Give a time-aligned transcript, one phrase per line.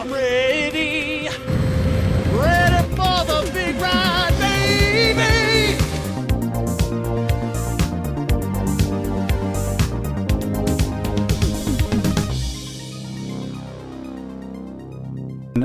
[0.00, 1.28] I'm ready,
[2.30, 5.76] ready for the big ride, baby.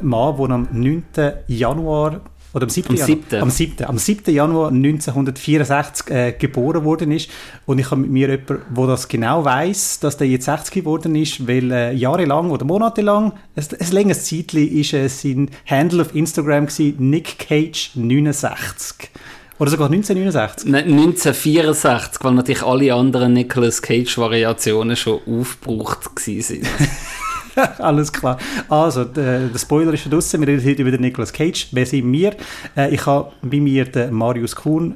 [0.01, 1.03] Ma, Mann, am 9.
[1.47, 2.21] Januar
[2.53, 2.89] oder am 7.
[2.89, 3.41] Am Januar, 7..
[3.41, 3.85] am 7.
[3.85, 4.33] Am 7.
[4.33, 7.29] Januar 1964 äh, geboren worden ist.
[7.65, 11.15] Und ich habe mit mir jemanden, der das genau weiß, dass der jetzt 60 geworden
[11.15, 16.13] ist, weil äh, jahrelang oder monatelang, ein, ein längeres Zeitchen, ist äh, sein Handle auf
[16.13, 19.09] Instagram gewesen, Nick Cage 69.
[19.59, 20.69] Oder sogar 1969.
[20.69, 26.67] Nein, 1964, weil natürlich alle anderen Nicolas Cage-Variationen schon aufgebraucht waren.
[27.77, 28.37] Alles klar.
[28.69, 30.41] Also, der, der Spoiler ist draussen.
[30.41, 31.67] Wir reden heute über den Nicolas Cage.
[31.71, 32.35] Wer sind wir?
[32.75, 34.95] Äh, ich habe bei mir den Marius Kuhn,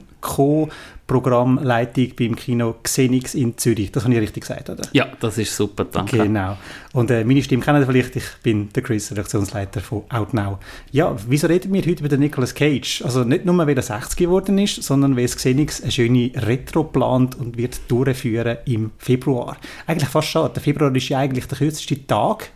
[1.08, 3.92] Co-Programmleitung beim Kino Xenix in Zürich.
[3.92, 4.84] Das habe ich richtig gesagt, oder?
[4.92, 6.18] ja, das ist super, danke.
[6.18, 6.58] Genau.
[6.94, 8.16] Und äh, meine Stimme kennen Sie vielleicht.
[8.16, 10.60] Ich bin der Chris, Redaktionsleiter von Outnow.
[10.92, 13.02] Ja, wieso reden wir heute über den Nicolas Cage?
[13.04, 16.84] Also nicht nur, weil er 60 geworden ist, sondern weil es Xenix eine schöne Retro
[16.84, 19.58] plant und wird durchführen im Februar.
[19.86, 20.56] Eigentlich fast schade.
[20.56, 22.50] Der Februar ist ja eigentlich der kürzeste Tag,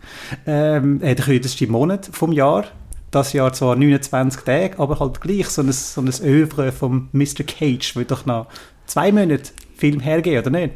[0.45, 2.65] ähm, äh, der kürzeste Monat vom Jahr.
[3.11, 7.43] Das Jahr zwar 29 Tage, aber halt gleich so ein, so ein Övre vom Mr.
[7.45, 8.47] Cage wird doch noch
[8.85, 10.75] zwei Monate Film hergeben, oder nicht?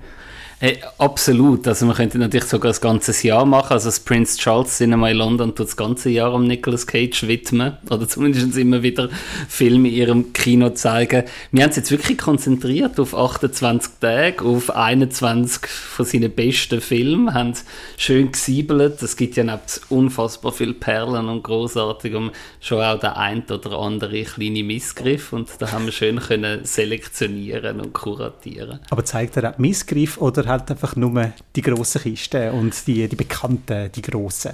[0.57, 1.67] Hey, absolut.
[1.67, 3.73] Also man könnte natürlich sogar das ganze Jahr machen.
[3.73, 7.73] Also das Prince Charles Cinema in London tut das ganze Jahr am Nicolas Cage widmen.
[7.89, 9.09] Oder zumindest immer wieder
[9.49, 11.25] Filme in ihrem Kino zeigen.
[11.51, 17.33] Wir haben uns jetzt wirklich konzentriert auf 28 Tage, auf 21 von seinen besten Filmen,
[17.33, 17.53] haben
[17.97, 19.03] schön gesiebelt.
[19.03, 19.59] Es gibt ja
[19.89, 22.31] unfassbar viele Perlen und großartig und
[22.61, 25.33] schon auch der ein oder andere kleine Missgriff.
[25.33, 28.79] Und da haben wir schön können selektionieren und kuratieren.
[28.89, 33.15] Aber zeigt er auch Missgriff oder halt einfach nur die grossen Kisten und die, die
[33.15, 34.53] bekannten, die grossen?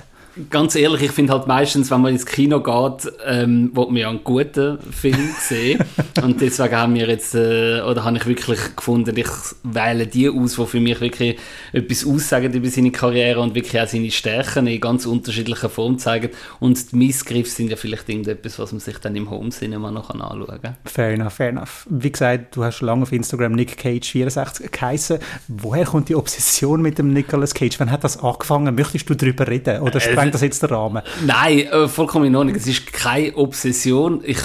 [0.49, 4.09] Ganz ehrlich, ich finde halt meistens, wenn man ins Kino geht, ähm, will man ja
[4.09, 5.83] einen guten Film sehen.
[6.23, 9.27] und deswegen haben wir jetzt, äh, oder habe ich wirklich gefunden, ich
[9.63, 11.37] wähle die aus, die für mich wirklich
[11.73, 16.29] etwas aussagen über seine Karriere und wirklich auch seine Stärken in ganz unterschiedlicher Form zeigen.
[16.59, 20.11] Und die Missgriffe sind ja vielleicht irgendetwas, was man sich dann im Home Cinema noch
[20.11, 20.77] anschauen kann.
[20.85, 21.85] Fair enough, fair enough.
[21.89, 25.19] Wie gesagt, du hast schon lange auf Instagram Nick Cage 64 geheißen.
[25.49, 27.79] Woher kommt die Obsession mit dem Nicolas Cage?
[27.79, 28.73] Wann hat das angefangen?
[28.73, 29.81] Möchtest du darüber reden?
[29.81, 31.03] Oder sprengt das jetzt den Rahmen?
[31.25, 32.55] Nein, äh, vollkommen in Ordnung.
[32.55, 34.21] Es ist keine Obsession.
[34.23, 34.39] Ich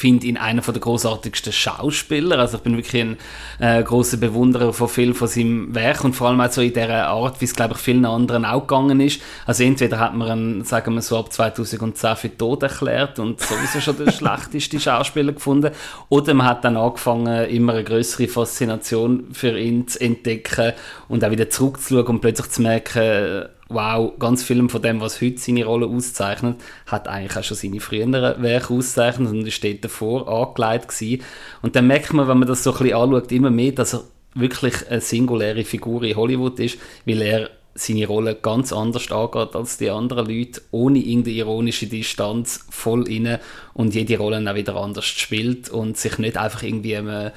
[0.00, 2.38] finde ihn einer der großartigsten Schauspieler.
[2.38, 3.18] Also ich bin wirklich ein
[3.58, 7.08] äh, großer Bewunderer von viel von seinem Werk und vor allem auch so in der
[7.08, 9.20] Art, wie es glaube ich vielen anderen auch gegangen ist.
[9.44, 13.80] Also entweder hat man ihn, sagen wir so, ab 2010 für tot erklärt und sowieso
[13.80, 15.70] schon der schlechteste Schauspieler gefunden,
[16.08, 20.72] oder man hat dann angefangen, immer eine größere Faszination für ihn zu entdecken
[21.08, 25.38] und auch wieder zurückzuschauen und plötzlich zu merken, wow, ganz viel von dem, was heute
[25.38, 30.28] seine Rolle auszeichnet, hat eigentlich auch schon seine früheren Werke auszeichnet und ist dort davor
[30.28, 31.22] angelegt gewesen.
[31.62, 34.04] Und dann merkt man, wenn man das so ein bisschen anschaut, immer mehr, dass er
[34.34, 39.78] wirklich eine singuläre Figur in Hollywood ist, weil er seine Rolle ganz anders angeht als
[39.78, 43.40] die anderen Leute, ohne irgendeine ironische Distanz, voll inne
[43.74, 47.30] und jede Rolle auch wieder anders spielt und sich nicht einfach irgendwie einem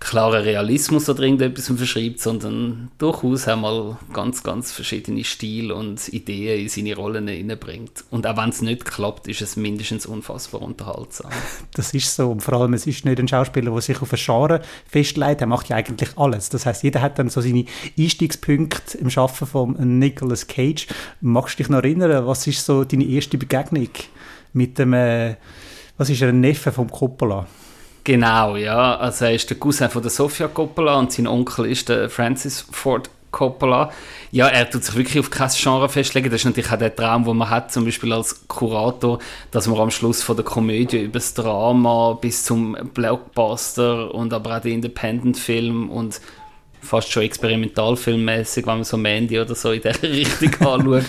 [0.00, 6.68] klaren Realismus oder irgendetwas verschreibt, sondern durchaus einmal ganz, ganz verschiedene Stile und Ideen in
[6.68, 8.04] seine Rollen hineinbringt.
[8.10, 11.30] Und auch wenn es nicht klappt, ist es mindestens unfassbar unterhaltsam.
[11.74, 12.30] Das ist so.
[12.30, 15.40] Und vor allem, es ist nicht ein Schauspieler, der sich auf ein Genre festlegt.
[15.40, 16.48] Er macht ja eigentlich alles.
[16.48, 17.64] Das heißt, jeder hat dann so seine
[17.98, 20.86] Einstiegspunkte im Schaffen von Nicolas Cage.
[21.20, 23.88] Magst du dich noch erinnern, was ist so deine erste Begegnung
[24.52, 25.36] mit dem, äh,
[25.96, 27.46] was ist er, ein Neffe vom Coppola?
[28.04, 28.96] Genau, ja.
[28.96, 32.66] Also er ist der Cousin von der Sofia Coppola und sein Onkel ist der Francis
[32.70, 33.90] Ford Coppola.
[34.30, 36.30] Ja, er tut sich wirklich auf kein Genre festlegen.
[36.30, 39.20] Das ist natürlich auch der Traum, den man hat, zum Beispiel als Kurator,
[39.50, 44.56] dass man am Schluss von der Komödie über das Drama bis zum Blockbuster und aber
[44.56, 46.20] auch den Independent-Film und
[46.82, 51.04] fast schon experimentalfilmmäßig, wenn man so Mandy oder so in der Richtung anschaut,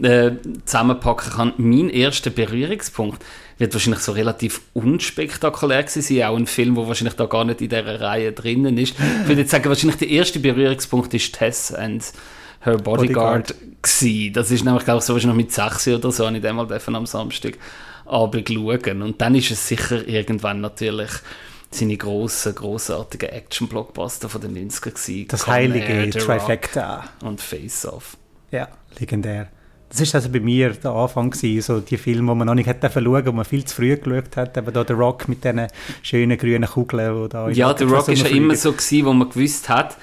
[0.00, 0.30] äh,
[0.64, 1.52] zusammenpacken kann.
[1.56, 3.22] Mein erster Berührungspunkt
[3.58, 7.60] wird wahrscheinlich so relativ unspektakulär gewesen sein, auch ein Film, der wahrscheinlich da gar nicht
[7.60, 8.94] in dieser Reihe drinnen ist.
[9.22, 12.04] Ich würde jetzt sagen, wahrscheinlich der erste Berührungspunkt ist Tess and
[12.60, 14.36] Her Bodyguard, Bodyguard.
[14.36, 16.68] Das ist nämlich, glaube ich, so wahrscheinlich mit 6 oder so, habe ich den mal
[16.70, 17.58] am Samstag
[18.04, 19.02] Abend schauen.
[19.02, 21.10] Und dann ist es sicher irgendwann natürlich
[21.70, 25.28] seine grossen, grossartigen Action-Blockbuster von den 90er gewesen.
[25.28, 27.04] Das Con heilige Air, Trifecta.
[27.22, 28.16] Und Face Off.
[28.50, 28.68] Ja,
[28.98, 29.48] legendär.
[29.88, 32.66] Das ist also bei mir der Anfang gewesen, so die Filme, die man noch nicht
[32.66, 35.68] hätte schauen, wo man viel zu früh geschaut hat, eben da der Rock mit diesen
[36.02, 39.28] schönen grünen Kugeln, wo da Ja, der Rock ist ja immer so gewesen, wo man
[39.28, 39.96] gewusst hat,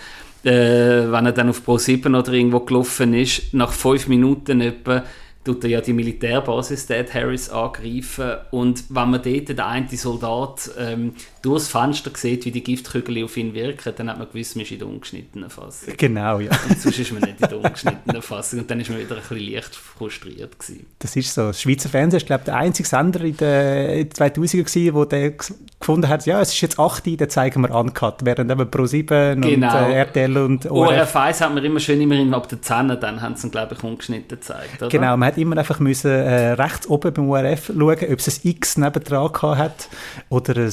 [0.43, 5.03] äh, wenn er dann auf Pro 7 oder irgendwo gelaufen ist, nach fünf Minuten etwa,
[5.43, 8.31] tut er ja die Militärbasis Dead Harris angreifen.
[8.51, 11.13] Und wenn man dort den einen Soldat ähm,
[11.43, 14.71] durchs Fenster sieht, wie die Giftkügel auf ihn wirken, dann hat man gewusst, man ist
[14.71, 15.93] in der ungeschnittenen Fassung.
[15.97, 16.49] Genau, ja.
[16.69, 19.21] Und sonst ist man nicht in der ungeschnittenen Fassung und dann ist man wieder ein
[19.21, 20.85] bisschen leicht frustriert gewesen.
[20.99, 21.47] Das ist so.
[21.47, 25.31] Das Schweizer Fernsehen ist, glaube ich, der einzige Sender in den 2000er gewesen, wo der
[25.31, 29.35] gefunden hat, ja, es ist jetzt 8 Uhr, dann zeigen wir Uncut, während eben Pro7
[29.35, 29.67] Genau.
[29.67, 32.87] und äh, RTL und ORF ORF 1 hat man immer schön immerhin ab der 10
[33.01, 34.87] dann haben sie ihn, glaube ich, ungeschnitten gezeigt, oder?
[34.89, 38.49] Genau, man hat immer einfach müssen, äh, rechts oben beim ORF schauen, ob es ein
[38.49, 39.89] X nebendran hat
[40.29, 40.71] oder ein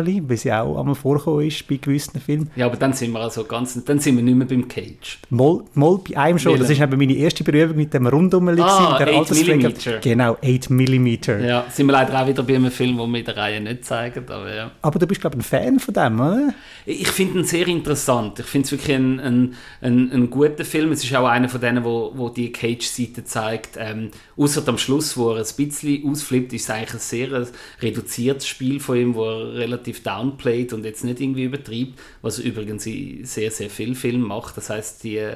[0.00, 2.50] Rundumeli, wie sie auch einmal vorgekommen ist bei gewissen Filmen.
[2.56, 5.18] Ja, aber dann sind wir also ganz, dann sind wir nicht mehr beim Cage.
[5.30, 8.98] Mal, mal bei einem schon, das ist eben meine erste Berührung mit dem Rundumeli, Ah,
[8.98, 9.56] der 8 Alterspflege.
[9.56, 9.98] Millimeter.
[9.98, 11.08] Genau, 8 mm.
[11.46, 13.84] Ja, sind wir leider auch wieder bei einem Film, den wir in der Reihe nicht
[13.84, 14.70] zeigen, aber ja.
[14.82, 16.54] Aber du bist, glaube ich, ein Fan von dem, oder?
[16.86, 18.38] Ich finde ihn sehr interessant.
[18.40, 20.92] Ich finde es wirklich ein, ein, ein, ein guter Film.
[20.92, 23.76] Es ist auch einer von denen, wo, wo die Cage-Seite zeigt.
[23.78, 24.10] Ähm,
[24.40, 27.46] Außer am Schluss, wo er ein bisschen ausflippt, ist es eigentlich ein sehr äh,
[27.82, 32.84] reduziertes Spiel von ihm, wo er relativ downplayt und jetzt nicht irgendwie übertreibt, was übrigens
[32.84, 34.56] sehr, sehr viel Film macht.
[34.56, 35.32] Das heißt, die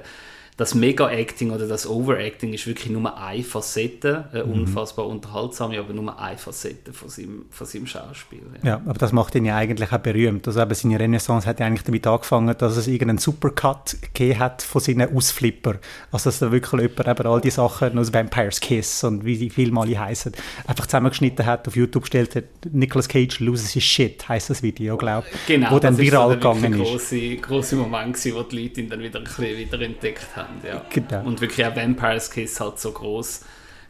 [0.56, 6.16] das Mega-Acting oder das Overacting ist wirklich nur eine Facette, eine unfassbar unterhaltsame, aber nur
[6.16, 8.42] eine Facette von seinem, von seinem Schauspiel.
[8.62, 8.68] Ja.
[8.68, 10.46] Ja, aber das macht ihn ja eigentlich auch berühmt.
[10.46, 14.62] Also eben seine Renaissance hat ja eigentlich damit angefangen, dass es irgendeinen Supercut gegeben hat
[14.62, 15.80] von seinen Ausflipper.
[16.12, 19.50] Also dass da wirklich jemand eben all die Sachen aus Vampire's Kiss und wie die
[19.50, 20.32] Filme alle heißen,
[20.68, 24.96] einfach zusammengeschnitten hat, auf YouTube gestellt hat, Nicolas Cage loses his shit, heisst das Video,
[24.96, 25.46] glaube ich.
[25.46, 26.90] Genau, wo dann das ist viral so gegangen ist.
[26.90, 30.43] grosse, grosse Moment gewesen, wo die Leute ihn dann wieder ein bisschen wieder entdeckt haben.
[30.66, 30.82] Ja.
[30.90, 31.24] Genau.
[31.24, 33.42] Und wirklich auch Vampire's Kiss halt so groß,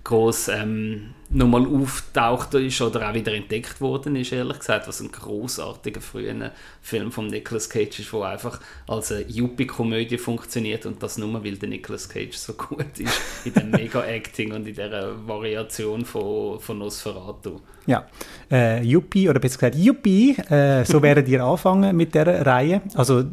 [0.04, 5.10] groß ähm, nochmal auftaucht ist oder auch wieder entdeckt worden ist, ehrlich gesagt, was ein
[5.10, 11.18] großartiger früher Film von Nicolas Cage ist, wo einfach als eine Yuppie-Komödie funktioniert und das
[11.18, 16.04] nur, weil der Nicolas Cage so gut ist in dem Mega-Acting und in dieser Variation
[16.04, 17.60] von, von Nosferatu.
[17.86, 18.06] Ja,
[18.50, 22.82] äh, Yuppie, oder besser gesagt Yuppie, äh, so werdet ihr anfangen mit der Reihe.
[22.94, 23.24] Also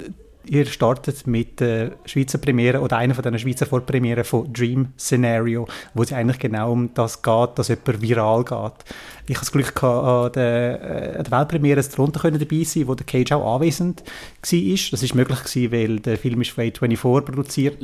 [0.46, 5.68] ihr startet mit der Schweizer Premiere oder einer von den Schweizer Vorpremieren von Dream Scenario,
[5.94, 8.86] wo es eigentlich genau um das geht, dass jemand viral geht.
[9.28, 12.88] Ich hatte das Glück gehabt, an der, äh, an der Weltpremiere darunter können dabei sein,
[12.88, 14.92] wo der Cage auch anwesend war.
[14.92, 17.82] Das ist möglich gewesen, weil der Film ist von A24 produziert.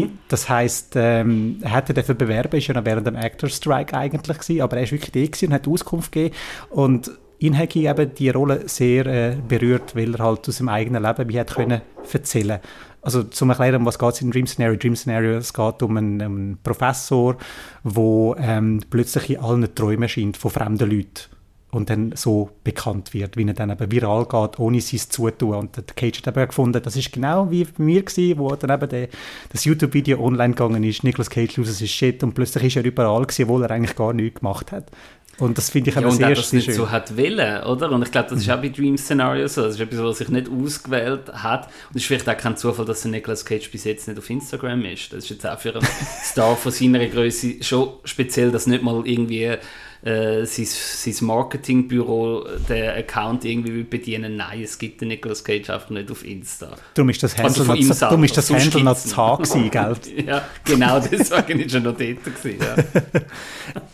[0.00, 0.08] You.
[0.28, 4.38] Das heisst, ähm, er hätte dafür bewerben, ist ja noch während dem Actor Strike eigentlich
[4.38, 6.34] gewesen, aber er ist wirklich da und hat Auskunft gegeben
[6.70, 7.10] und
[7.40, 11.28] ihn hat eben die Rolle sehr äh, berührt, weil er halt aus seinem eigenen Leben
[11.28, 11.80] wie hat können
[12.12, 12.60] erzählen.
[13.02, 14.76] Also zum erklären, was geht es in Dream Scenario?
[14.78, 17.36] Dream Scenario, es geht um einen, einen Professor,
[17.82, 21.39] wo ähm, plötzlich in allen Träumen scheint von fremden Leuten
[21.70, 25.54] und dann so bekannt wird, wie er dann eben viral geht, ohne sein Zutun.
[25.54, 28.70] Und der Cage hat eben gefunden, das ist genau wie bei mir gewesen, wo dann
[28.70, 29.08] eben der,
[29.50, 33.22] das YouTube-Video online gegangen ist, Nicolas Cage loses his shit und plötzlich ist er überall
[33.22, 34.90] gewesen, obwohl er eigentlich gar nichts gemacht hat.
[35.38, 36.74] Und das finde ich Ja, und sehr, er das sehr nicht schön.
[36.74, 37.90] so hat wollen, oder?
[37.90, 39.62] Und ich glaube, das ist auch bei Dream Scenario so.
[39.62, 41.66] Das ist etwas, was sich nicht ausgewählt hat.
[41.66, 44.28] Und es ist vielleicht auch kein Zufall, dass der Nicolas Cage bis jetzt nicht auf
[44.28, 45.12] Instagram ist.
[45.12, 45.86] Das ist jetzt auch für einen
[46.22, 49.56] Star von seiner Größe schon speziell, dass nicht mal irgendwie
[50.02, 55.90] äh, sein, sein Marketingbüro den Account irgendwie bedienen Nein, es gibt den Nicolas Cage einfach
[55.90, 56.74] nicht auf Insta.
[56.94, 59.70] Darum ist das Also Handle ihm noch, selber, darum ist das Handle noch zu gewesen,
[59.70, 59.96] gell?
[60.26, 62.58] Ja, genau, deswegen ist er noch dort gewesen.
[62.60, 63.20] Ja.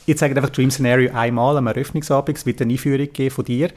[0.06, 3.70] Ihr zeigt einfach Dream Scenario einmal am Eröffnungsabend, es wird eine Einführung geben von dir.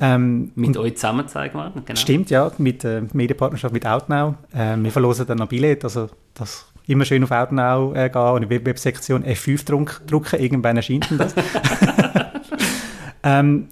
[0.00, 1.72] Ähm, Mit euch zusammen zeigen wir.
[1.84, 1.98] Genau.
[1.98, 4.34] Stimmt, ja, mit äh, Medienpartnerschaft mit Outnow.
[4.52, 8.42] Äh, wir verlosen dann noch Billett, also das immer schön auf Outnow äh, gehen und
[8.42, 11.34] in die Web- Websektion F5 druck, drucken, irgendwann erscheint das.
[13.22, 13.68] ähm,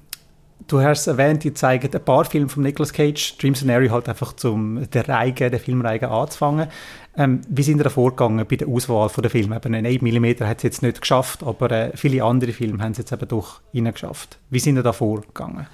[0.66, 4.33] du hast erwähnt, die zeigen ein paar Filme von Nicolas Cage, Dream Scenario halt einfach
[4.33, 6.68] zum der Reihe, der Filmreihe anzufangen.
[7.16, 9.56] Ähm, wie sind ihr da vorgegangen bei der Auswahl von der Filme?
[9.56, 12.92] Eben ein 8 mm hat es jetzt nicht geschafft, aber äh, viele andere Filme haben
[12.92, 14.38] es jetzt eben doch geschafft.
[14.50, 15.66] Wie sind ihr da vorgegangen?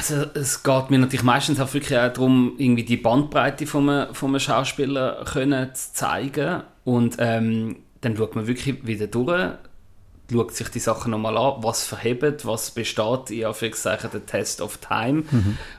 [0.00, 4.14] Also es geht mir natürlich meistens auch wirklich auch darum, irgendwie die Bandbreite von einem,
[4.14, 9.50] von einem Schauspieler können zu zeigen und ähm, dann schaut man wirklich wieder durch,
[10.32, 14.78] schaut sich die Sachen nochmal an, was verhebt, was besteht, in Anführungszeichen, der Test of
[14.78, 15.24] Time.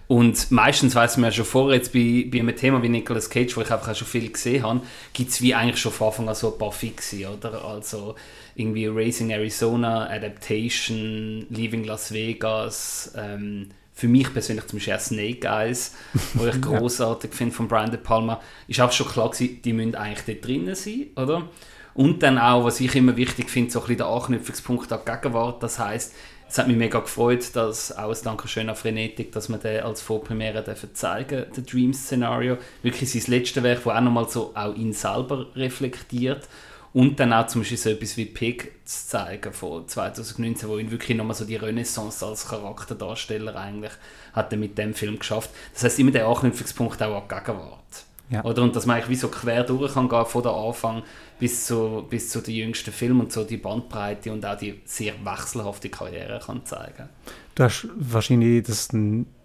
[0.08, 3.58] Und meistens weiß man ja schon vorher, jetzt bei, bei einem Thema wie Nicolas Cage,
[3.58, 4.82] wo ich einfach auch schon viel gesehen habe,
[5.14, 7.66] gibt es wie eigentlich schon von Anfang an so ein paar Fixe, oder?
[7.66, 8.14] Also
[8.54, 15.48] irgendwie Racing Arizona, Adaptation, Leaving Las Vegas, ähm, für mich persönlich zum Beispiel auch Snake
[15.48, 15.96] Eyes,
[16.34, 19.96] wo ich großartig finde von Brian De Palma, ist auch schon klar gewesen, die müssen
[19.96, 21.50] eigentlich dort drinnen sein, oder?
[21.94, 25.12] Und dann auch, was ich immer wichtig finde, so ein bisschen der Anknüpfungspunkt an die
[25.12, 25.62] Gegenwart.
[25.62, 26.14] Das heißt,
[26.52, 30.02] es hat mich mega gefreut, dass auch ein Dankeschön an Frenetik, dass wir den als
[30.02, 32.58] Vorpremiere dürfen zeigen, der Dream Szenario.
[32.82, 36.48] Wirklich sein letztes Werk, wo auch nochmal so auch ihn selber reflektiert.
[36.94, 40.92] Und dann auch zum Beispiel so etwas wie Pig zu zeigen von 2019, wo ihn
[40.92, 43.94] wirklich nochmal so die Renaissance als Charakterdarsteller eigentlich
[44.34, 45.50] hat er mit dem Film geschafft.
[45.74, 48.06] Das heißt immer der Anknüpfungspunkt auch an die Gegenwart.
[48.30, 48.44] Ja.
[48.46, 48.64] Oder?
[48.64, 51.04] Und dass man eigentlich wie so quer durch kann gehen, von der Anfang
[51.38, 55.14] bis zu, bis zu den jüngsten Filmen und so die Bandbreite und auch die sehr
[55.24, 57.10] wechselhafte Karriere kann zeigen.
[57.56, 58.88] Du hast wahrscheinlich das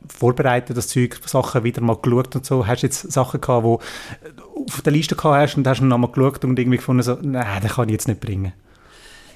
[0.06, 2.64] vorbereitet, das Zeug, Sachen wieder mal geschaut und so.
[2.64, 5.88] Hast du jetzt Sachen gehabt, die du auf der Liste gehabt hast und hast dann
[5.88, 8.52] nochmal geschaut und irgendwie gefunden, so, nein, den kann ich jetzt nicht bringen.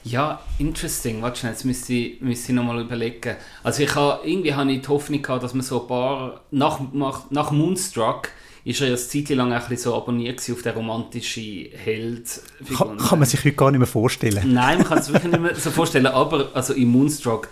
[0.02, 1.20] Ja, interesting.
[1.20, 3.36] Warte schnell, jetzt müsste ich, müsste ich nochmal überlegen.
[3.62, 6.80] Also ich habe, irgendwie habe ich die Hoffnung gehabt, dass man so ein paar, nach,
[6.92, 8.30] nach, nach Moonstruck
[8.64, 12.42] ist er ja eine Zeit lang ein bisschen so abonniert auf der romantische Held.
[12.76, 14.52] Kann, kann man sich heute gar nicht mehr vorstellen.
[14.52, 17.48] Nein, man kann es wirklich nicht mehr so vorstellen, aber also in Moonstruck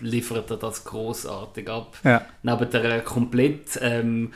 [0.00, 1.96] liefert er das großartig ab.
[2.04, 2.24] Ja.
[2.42, 4.32] Neben der komplett ähm,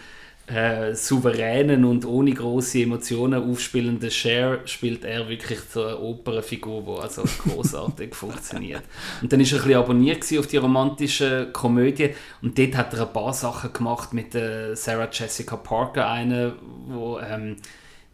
[0.46, 7.02] äh, souveränen und ohne große Emotionen aufspielenden Cher spielt er wirklich so eine Opernfigur, die
[7.02, 8.82] also großartig funktioniert.
[9.22, 12.10] Und dann ist er ein bisschen abonniert auf die romantische Komödie
[12.42, 16.54] und dort hat er ein paar Sachen gemacht mit der Sarah Jessica Parker, eine,
[16.86, 17.56] wo ähm,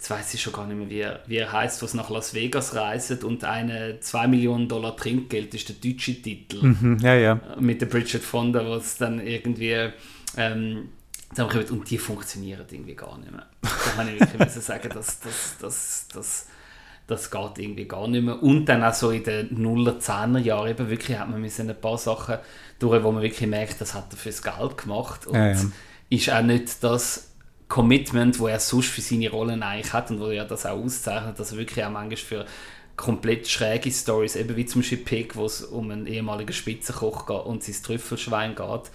[0.03, 2.33] jetzt weiß ich schon gar nicht mehr, wie er, wie er heißt, was nach Las
[2.33, 7.41] Vegas reist und eine 2 Millionen Dollar Trinkgeld ist der deutsche Titel Hm, ja, ja.
[7.61, 9.91] mit der Bridget Fonda, was dann irgendwie
[10.37, 10.89] ähm,
[11.35, 13.47] zusammenkommt und die funktionieren irgendwie gar nicht mehr.
[13.63, 16.47] Da habe ich wirklich müssen sagen, dass das, das, das,
[17.07, 18.43] das geht irgendwie gar nicht mehr.
[18.43, 21.81] Und dann auch so in den 0er, 10er Jahren eben wirklich hat man müssen ein
[21.81, 22.39] paar Sachen
[22.79, 25.61] durch, wo man wirklich merkt, das hat er fürs Geld gemacht und Ja, ja.
[26.11, 27.29] ist auch nicht das
[27.69, 31.39] Commitment, wo er sonst für seine Rollen eigentlich hat und wo er das auch auszeichnet,
[31.39, 32.47] dass er wirklich auch manchmal für
[32.97, 37.45] komplett schräge Stories, eben wie zum Beispiel Pig, wo es um einen ehemaligen Spitzenkoch geht
[37.47, 38.91] und sein Trüffelschwein geht,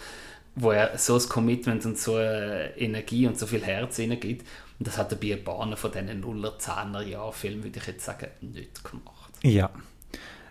[0.59, 4.45] wo er so ein Commitment und so eine Energie und so viel Herz hineingibt.
[4.79, 8.05] Und das hat er ein paar von diesen 0er, 10er Jahren Filmen, würde ich jetzt
[8.05, 9.33] sagen, nicht gemacht.
[9.43, 9.69] Ja.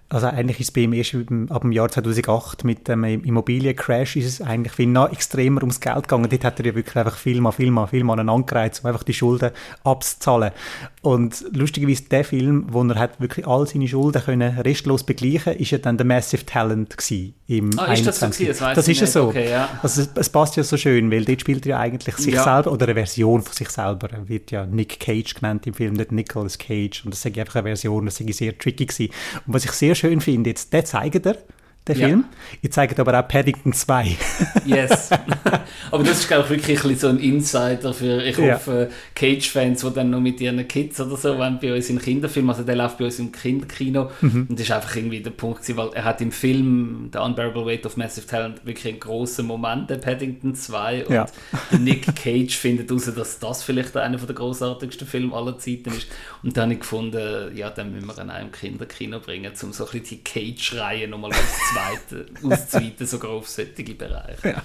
[0.08, 1.14] Also eigentlich ist es bei ihm erst
[1.50, 6.02] ab dem Jahr 2008 mit dem Immobiliencrash ist es eigentlich viel noch extremer ums Geld
[6.02, 6.28] gegangen.
[6.30, 9.02] Dort hat er ja wirklich einfach viel mal, viel mal, viel mal aneinandergereiht, um einfach
[9.02, 9.50] die Schulden
[9.82, 10.52] abzuzahlen.
[11.02, 15.70] Und lustigerweise der Film, wo er hat wirklich all seine Schulden können restlos begleichen, ist
[15.72, 18.46] ja dann der Massive Talent gewesen im Ah, ist das so 21.
[18.46, 18.64] gewesen?
[18.64, 19.28] Das Das ist ja so.
[19.28, 19.68] Okay, ja.
[19.82, 22.42] Also es, es passt ja so schön, weil dort spielt er ja eigentlich sich Ja.
[22.44, 24.08] selber oder eine Version von sich selber.
[24.12, 27.04] Er wird ja Nick Cage genannt im Film, nicht Nicolas Cage.
[27.04, 29.12] Und das ist einfach eine Version, das ist sehr tricky gewesen.
[29.46, 31.36] Und was ich sehr schön finde, jetzt, den zeigt er,
[31.94, 32.06] Ja.
[32.08, 32.24] Film.
[32.62, 34.16] Ihr zeigt aber auch Paddington 2.
[34.66, 35.10] Yes.
[35.92, 38.54] Aber das ist, glaube ich, wirklich ein so ein Insider für, ich Ja.
[38.54, 42.50] hoffe, Cage-Fans, die dann noch mit ihren Kids oder so wollen, bei uns im Kinderfilm,
[42.50, 44.46] also der läuft bei uns im Kinderkino Mhm.
[44.48, 47.64] und das ist einfach irgendwie der Punkt gewesen, weil er hat im Film The Unbearable
[47.64, 51.26] Weight of Massive Talent wirklich einen grossen Moment, der Paddington 2 und Ja.
[51.70, 56.08] der Nick Cage findet heraus, dass das vielleicht einer der großartigsten Filme aller Zeiten ist
[56.42, 59.72] und dann habe ich gefunden, ja, dann müssen wir ihn auch im Kinderkino bringen, um
[59.72, 61.30] so ein bisschen die Cage-Reihe nochmal
[61.76, 64.62] auszuweiten, auszuweiten, sogar auf solche Bereiche.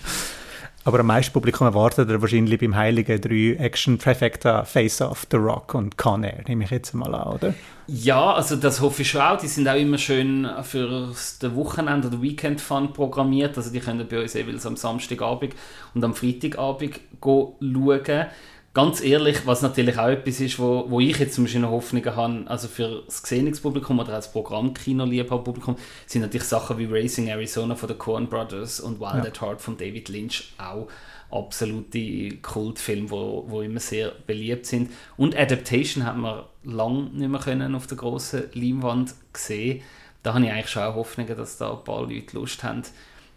[0.83, 5.37] Aber am meisten Publikum erwartet er wahrscheinlich beim Heiligen drei Action Trifecta Face Off, The
[5.37, 7.53] Rock und Con Air, nehme ich jetzt mal an, oder?
[7.85, 9.37] Ja, also das hoffe ich schon auch.
[9.37, 13.57] Die sind auch immer schön für das Wochenende oder Weekend Fun programmiert.
[13.57, 15.55] Also die können bei uns jeweils am Samstagabend
[15.93, 18.27] und am Freitagabend go schauen.
[18.73, 22.15] Ganz ehrlich, was natürlich auch etwas ist, wo, wo ich jetzt zum Beispiel noch Hoffnungen
[22.15, 25.75] habe, also für das Gesehungspublikum oder als Programm-Kino-Liebhaberpublikum,
[26.05, 29.29] sind natürlich Sachen wie Racing Arizona von den Coen Brothers und Wild Ja.
[29.29, 30.87] at Heart von David Lynch auch
[31.31, 34.91] absolute Kultfilme, wo, wo immer sehr beliebt sind.
[35.17, 39.81] Und Adaptation hat man lange nicht mehr können auf der grossen Leinwand gesehen.
[40.23, 42.83] Da habe ich eigentlich schon auch Hoffnungen, dass da ein paar Leute Lust haben.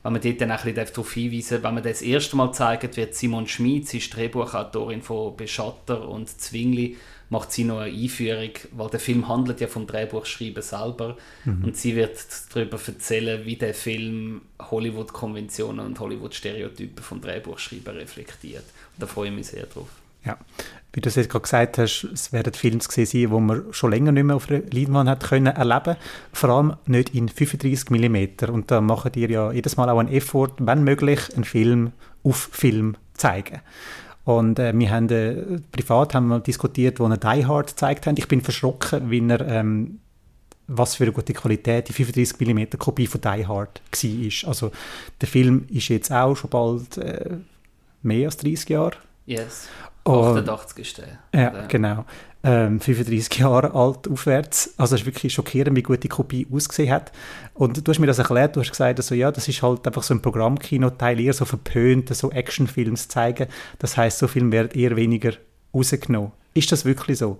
[0.05, 3.15] Wenn man dort dann ein bisschen darauf hinweisen wenn man das erste Mal zeigt, wird
[3.15, 6.99] Simon Schmid, sie ist Drehbuchautorin von Beschatter und Zwingli,
[7.31, 11.97] macht sie noch eine Einführung, weil der Film handelt ja vom Drehbuchschreiben selber und sie
[11.97, 12.19] wird
[12.53, 18.65] darüber erzählen, wie der Film Hollywood-Konventionen und Hollywood-Stereotypen vom Drehbuchschreiben reflektiert.
[18.95, 19.89] Und da freue ich mich sehr drauf.
[20.25, 20.39] Ja.
[20.93, 23.91] Wie du es jetzt gerade gesagt hast, es werden Filme gesehen sein, die man schon
[23.91, 25.97] länger nicht mehr auf der Leinwand hat können erleben
[26.33, 28.53] Vor allem nicht in 35 mm.
[28.53, 32.49] Und da machen die ja jedes Mal auch einen Effort, wenn möglich, einen Film auf
[32.53, 33.61] Film zeigen.
[34.25, 38.17] Und äh, wir haben äh, privat haben wir diskutiert, wo wir Die Hard gezeigt haben.
[38.17, 39.99] Ich bin verschrocken, wie er ähm,
[40.69, 44.49] was für eine gute Qualität die 35 mm Kopie von Die Hard war.
[44.49, 44.71] Also
[45.21, 47.37] der Film ist jetzt auch schon bald äh,
[48.03, 49.69] mehr als 30 Jahre Yes.
[50.05, 51.07] Und- 88 ist der.
[51.41, 52.05] ja, Der- genau.
[52.47, 54.75] Ähm, 35 Jahre alt aufwärts.
[54.77, 57.11] Also es ist wirklich schockierend, wie gut die Kopie ausgesehen hat.
[57.55, 60.03] Und du hast mir das erklärt, du hast gesagt, also, ja, das ist halt einfach
[60.03, 63.49] so ein Programmkino-Teil, eher so verpönt, so Actionfilms zeigen.
[63.79, 65.33] Das heißt, so Film wird eher weniger
[65.75, 66.33] rausgenommen.
[66.53, 67.39] Ist das wirklich so?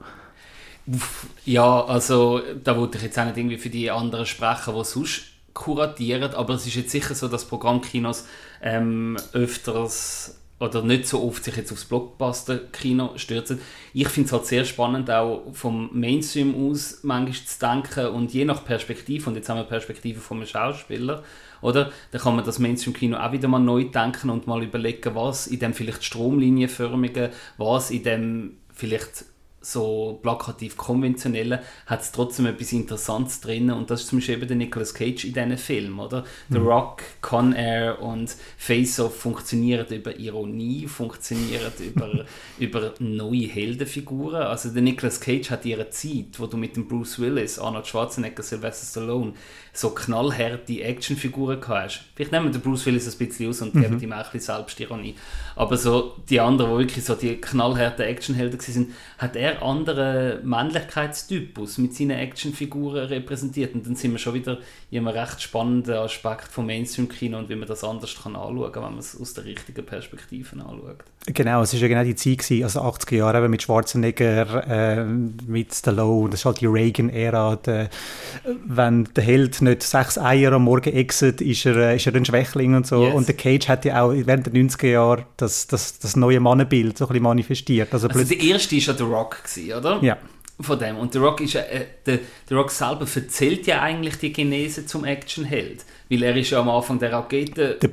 [1.45, 5.23] Ja, also da wollte ich jetzt auch nicht irgendwie für die anderen sprechen, die sonst
[5.55, 8.27] kuratieren, aber es ist jetzt sicher so, dass Programmkinos
[8.63, 13.61] ähm, öfters oder nicht so oft sich jetzt aufs Blockbuster-Kino stürzen.
[13.93, 18.45] Ich finde es halt sehr spannend, auch vom Mainstream aus manchmal zu denken und je
[18.45, 21.23] nach Perspektive, und jetzt haben wir Perspektive von einem Schauspieler,
[21.61, 21.91] oder?
[22.11, 25.59] Dann kann man das Mainstream-Kino auch wieder mal neu denken und mal überlegen, was in
[25.59, 29.25] dem vielleicht stromlinienförmigen, was in dem vielleicht
[29.65, 34.49] so plakativ konventionellen, hat es trotzdem etwas Interessantes drin und das ist zum Beispiel eben
[34.49, 36.25] der Nicolas Cage in diesen Filmen, oder?
[36.51, 42.25] The Rock, Con Air und Face Off funktionieren über Ironie, funktionieren über,
[42.59, 44.43] über neue Heldenfiguren.
[44.43, 48.43] Also der Nicolas Cage hat ihre Zeit, wo du mit dem Bruce Willis, Arnold Schwarzenegger,
[48.43, 49.33] Sylvester Stallone
[49.73, 52.05] so knallharte Actionfiguren gehabt hast.
[52.15, 54.55] Vielleicht nehmen wir den Bruce Willis ein bisschen aus und geben ihm auch ein bisschen
[54.55, 55.17] Selbstironie.
[55.57, 61.79] Aber so die anderen, die wirklich so die knallharten Actionhelden waren, hat er anderen Männlichkeitstypus
[61.79, 63.75] mit seinen Actionfiguren repräsentiert.
[63.75, 64.59] Und dann sind wir schon wieder
[64.91, 68.83] in einem recht spannenden Aspekt vom Mainstream-Kino und wie man das anders kann anschauen kann,
[68.83, 71.05] wenn man es aus der richtigen Perspektive anschaut.
[71.27, 75.05] Genau, es war ja genau die Zeit, gewesen, also 80er Jahre eben mit Schwarzenegger, äh,
[75.05, 77.59] mit Stallone, das ist halt die Reagan-Ära.
[78.67, 82.27] Wenn der Held nicht sechs Eier am Morgen exit, ist er, äh, ist er ein
[82.27, 83.05] Schwächling und so.
[83.05, 83.15] Yes.
[83.15, 86.99] Und der Cage hat ja auch während der 90er Jahre das, das, das neue Mannenbild
[86.99, 87.95] so ein bisschen manifestiert.
[87.95, 90.03] Also, Also der erste war ja The Rock, gewesen, oder?
[90.03, 90.19] ja,
[90.61, 90.97] von dem.
[90.97, 95.05] Und The Rock, ist äh, der, der Rock selber erzählt ja eigentlich die Genese zum
[95.05, 95.85] Actionheld.
[96.09, 97.89] Weil er ist ja am Anfang der Raketen Der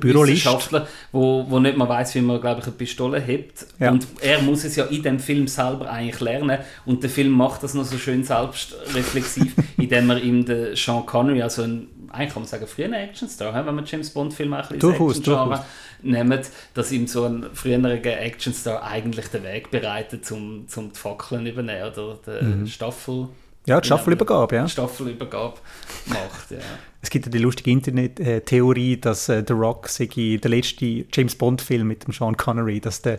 [1.12, 3.66] wo, wo nicht mal weiß, wie man, glaube ich, eine Pistole hebt.
[3.80, 3.90] Ja.
[3.90, 6.58] Und er muss es ja in dem Film selber eigentlich lernen.
[6.84, 11.42] Und der Film macht das noch so schön selbstreflexiv, indem er ihm den Sean Connery,
[11.42, 15.20] also ein, eigentlich kann man sagen, früher Actionstar, wenn man James Bond-Film ein bisschen Durchaus,
[15.22, 15.60] durchaus.
[16.02, 16.40] nehmen,
[16.74, 21.90] dass ihm so ein früherer Actionstar eigentlich den Weg bereitet, um, um die Fackeln übernehmen
[21.92, 22.66] oder die Mhm.
[22.66, 23.28] Staffel...
[23.66, 24.68] ja, die Staffelübergabe, ja.
[24.68, 25.58] Staffelübergabe
[26.06, 26.58] macht, ja.
[27.02, 31.86] Es gibt ja die lustige Internet-Theorie, dass äh, The Rock sei der letzte James Bond-Film
[31.86, 33.18] mit dem Sean Connery, dass der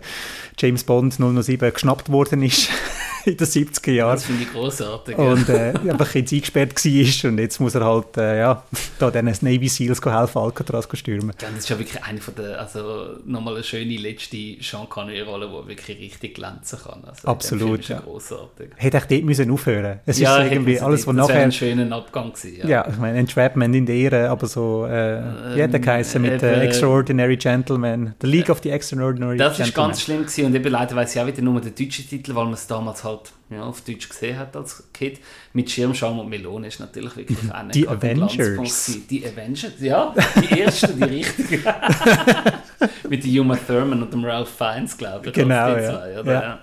[0.58, 2.70] James Bond 007 geschnappt worden ist
[3.26, 4.16] in den 70er Jahren.
[4.16, 5.18] Das finde ich großartig.
[5.18, 8.64] und äh, einfach jetzt eingesperrt war und jetzt muss er halt äh, ja,
[9.00, 11.34] da den Navy Seals helfen, Alcatraz go stürmen.
[11.42, 15.48] Ja, das ist ja wirklich eine von der, also nochmal eine schöne letzte Sean Connery-Rolle,
[15.48, 17.04] die wirklich richtig glänzen kann.
[17.06, 18.02] Also, Absolut, ist ja ja.
[18.02, 18.72] großartig.
[18.76, 21.44] Hätte ich dort müssen aufhören Es Ja, ist irgendwie alles, was das wäre nachher...
[21.44, 22.68] ein schöner Abgang gewesen.
[22.68, 25.22] Ja, ich meine, Entrapment in der Ehre, aber so, äh,
[25.56, 28.14] wie hat der geheißen mit äh, Extraordinary Gentlemen?
[28.22, 29.88] The League of the Extraordinary Das ist Gentlemen.
[29.90, 32.46] ganz schlimm gewesen und eben leider weiß ich auch wieder nur den deutschen Titel, weil
[32.46, 35.20] man es damals halt ja, auf Deutsch gesehen hat als Kind.
[35.54, 39.00] Mit Schirmscham und Melone ist natürlich wirklich einer Die Avengers.
[39.10, 41.60] Die Avengers, ja, die erste, die richtige.
[43.10, 45.34] Mit der Uma Thurman und dem Ralph Fiennes, glaube ich.
[45.34, 45.92] Genau, ja.
[45.92, 46.34] Zwei, oder?
[46.34, 46.42] Ja.
[46.42, 46.60] Ja.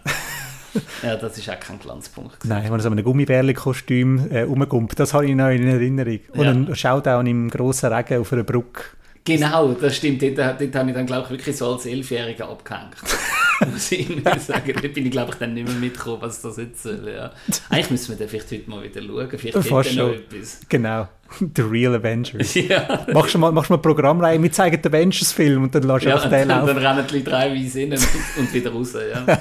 [1.03, 2.41] ja, das ist auch kein Glanzpunkt.
[2.41, 2.49] gewesen.
[2.49, 6.21] Nein, wenn er so in einem Gummibärli-Kostüm äh, rumkommt, das habe ich noch in Erinnerung.
[6.33, 6.51] Und Ja.
[6.51, 8.83] ein Showdown im grossen Regen auf einer Brücke.
[9.25, 10.23] Genau, das stimmt.
[10.23, 12.95] Dort, dort habe ich dann, glaube ich, wirklich so als Elfjähriger abgehängt.
[13.71, 14.73] Muss ich Ihnen sagen.
[14.81, 17.13] Dort bin ich, glaube ich, dann nicht mehr mitgekommen, was das jetzt soll.
[17.15, 17.31] Ja.
[17.69, 19.29] Eigentlich müssen wir den vielleicht heute mal wieder schauen.
[19.39, 20.15] Vielleicht Fast noch schon.
[20.15, 20.61] etwas.
[20.71, 21.09] Genau.
[21.55, 22.55] The Real Avengers.
[22.55, 25.83] Ja, machst du mal, machst du mal eine Programmreihe, wir zeigen den Avengers-Film und dann
[25.83, 26.79] du ja einfach den dann, dann laufen.
[26.79, 27.53] rennen die Leute rein
[27.93, 28.95] und, und wieder raus.
[28.95, 29.39] Ja.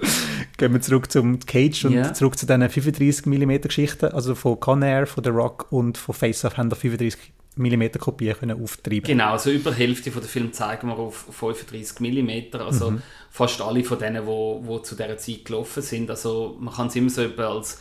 [0.58, 2.12] Gehen wir zurück zum Cage und Ja.
[2.14, 4.06] zurück zu diesen 35mm Geschichten.
[4.06, 8.36] Also von Con Air, von The Rock und von Face Off haben da 35mm Kopien
[8.38, 9.02] können auftreiben.
[9.04, 13.02] Genau, also über die Hälfte von der Film zeigen wir auf 35 mm, also Mhm.
[13.30, 16.10] fast alle von denen, wo, wo zu dieser Zeit gelaufen sind.
[16.10, 17.80] Also man kann es immer so als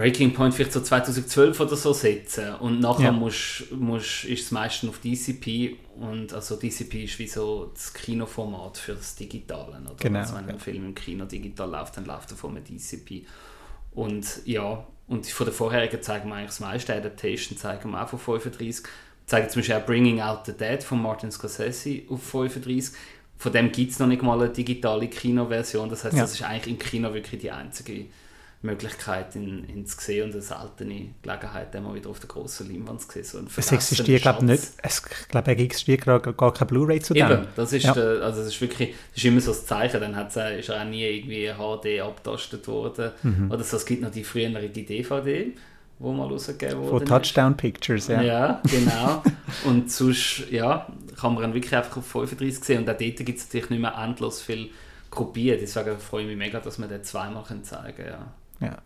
[0.00, 3.12] Breaking Point vielleicht so 2012 oder so setzen und nachher Ja.
[3.12, 8.78] musst, musst, ist es meistens auf DCP und also DCP ist wie so das Kinoformat
[8.78, 9.78] für das Digitale.
[9.84, 9.94] Oder?
[9.98, 10.54] Genau, Also wenn ja.
[10.54, 13.26] ein Film im Kino digital läuft, dann läuft er von einem DCP.
[13.92, 16.94] Und ja, und von der vorherigen zeigen wir eigentlich das meiste.
[16.94, 18.84] Adaptation zeigen wir auch von 35.
[19.26, 22.94] Zeigen zum Beispiel auch Bringing Out the Dead von Martin Scorsese auf 35.
[23.36, 25.88] Von dem gibt es noch nicht mal eine digitale Kinoversion.
[25.90, 26.22] Das heißt, Ja.
[26.22, 28.06] das ist eigentlich im Kino wirklich die einzige
[28.62, 32.68] Möglichkeit, ihn, ihn zu sehen und eine seltene Gelegenheit, den mal wieder auf der grossen
[32.70, 33.24] Leinwand zu sehen.
[33.24, 34.62] So Es existiert, glaube ich, nicht.
[34.82, 37.30] Es, ich glaube, es existiert gerade gar kein Blu-ray zu dem.
[37.30, 37.94] Eben, das ist, Ja.
[37.94, 40.82] der, also das ist wirklich, das ist immer so das Zeichen, dann hat's, ist er
[40.82, 43.12] auch nie irgendwie HD abgetastet worden.
[43.22, 43.50] Mhm.
[43.50, 45.52] Oder so, es gibt noch die frühere die DVD,
[45.98, 47.04] wo mal rausgegeben Von wurde.
[47.06, 48.20] Touchdown Pictures, ja.
[48.20, 48.62] Ja.
[48.70, 49.22] genau.
[49.64, 50.86] und sonst, ja,
[51.18, 52.78] kann man ihn wirklich einfach auf 35 sehen.
[52.82, 54.68] Und auch dort gibt es natürlich nicht mehr endlos viel
[55.08, 55.58] Kopien.
[55.60, 58.08] Deswegen freue ich mich mega, dass wir den zweimal zeigen können.
[58.08, 58.32] Ja.
[58.60, 58.78] Ja.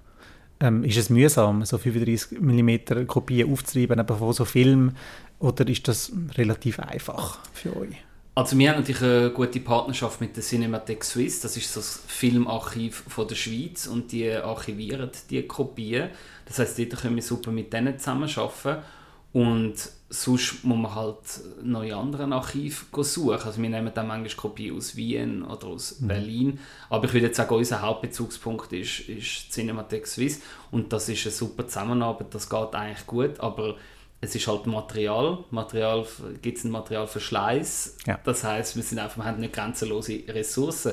[0.60, 4.96] Ähm, ist es mühsam, so 35mm Kopien aufzutreiben, eben von so Filmen,
[5.40, 7.96] oder ist das relativ einfach für euch?
[8.36, 13.04] Also wir haben natürlich eine gute Partnerschaft mit der Cinematheque Suisse, das ist das Filmarchiv
[13.06, 16.10] von der Schweiz und die archivieren die Kopien.
[16.46, 18.82] Das heißt, dort können wir super mit denen zusammenarbeiten
[19.32, 19.74] und
[20.22, 21.18] sonst muss man halt
[21.62, 23.32] neue anderen Archive suchen.
[23.32, 26.08] Also wir nehmen dann manchmal Kopien aus Wien oder aus Mhm.
[26.08, 26.58] Berlin,
[26.90, 31.32] aber ich würde jetzt sagen, unser Hauptbezugspunkt ist, ist Cinematheque Suisse und das ist eine
[31.32, 33.76] super Zusammenarbeit, das geht eigentlich gut, aber
[34.20, 36.06] es ist halt Material, Material
[36.40, 38.18] gibt es ein Materialverschleiß, Ja.
[38.24, 40.92] das heißt, wir, sind einfach, wir haben nicht grenzenlose Ressourcen.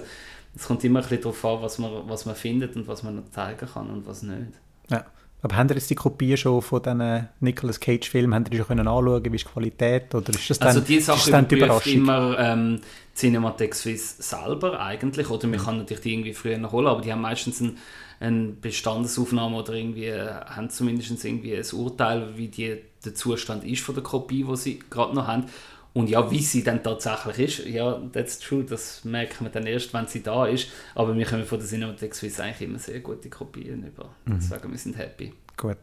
[0.53, 3.15] Es kommt immer ein bisschen darauf an, was man, was man findet und was man
[3.15, 4.51] noch zeigen kann und was nicht.
[4.89, 5.05] Ja.
[5.43, 8.67] Aber haben ihr jetzt die Kopie schon von diesen Nicolas Cage-Filmen, haben ihr die schon
[8.67, 11.47] können anschauen, wie ist die Qualität, oder ist das dann, Also die ist Sache dann
[11.47, 11.93] die Überraschung?
[11.93, 12.81] immer ähm,
[13.15, 15.47] Cinematheque Suisse selber eigentlich, oder?
[15.47, 17.77] Man kann natürlich die irgendwie früher noch holen, aber die haben meistens ein,
[18.19, 23.81] eine Bestandesaufnahme oder irgendwie äh, haben zumindest irgendwie ein Urteil, wie die, der Zustand ist
[23.81, 25.45] von der Kopie, die sie gerade noch haben.
[25.93, 29.93] Und ja, wie sie dann tatsächlich ist, ja, that's true, das merkt man dann erst,
[29.93, 30.69] wenn sie da ist.
[30.95, 34.05] Aber wir können von der Cinematheque Suisse eigentlich immer sehr gute Kopien über.
[34.25, 34.35] Mhm.
[34.39, 35.33] Deswegen, wir sind happy.
[35.57, 35.77] Gut.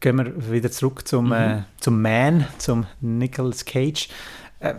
[0.00, 1.32] Gehen wir wieder zurück zum, Mhm.
[1.32, 4.08] äh, zum Man, zum Nicolas Cage.
[4.60, 4.76] Ähm,